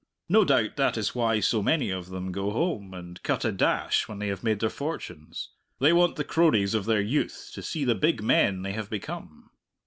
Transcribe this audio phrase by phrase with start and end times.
[0.27, 4.07] No doubt that is why so many of them go home and cut a dash
[4.07, 7.85] when they have made their fortunes; they want the cronies of their youth to see
[7.85, 9.51] the big men they have become.